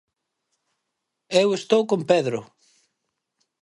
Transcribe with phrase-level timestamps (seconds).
[1.41, 2.39] Eu estou con Pedro.